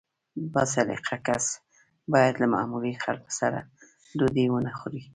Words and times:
با 0.53 0.63
سلیقه 0.73 1.15
کس 1.25 1.45
باید 2.11 2.35
له 2.41 2.47
معمولي 2.55 2.93
خلکو 3.03 3.31
سره 3.39 3.59
ډوډۍ 4.17 4.45
ونه 4.49 4.71
خوري. 4.79 5.01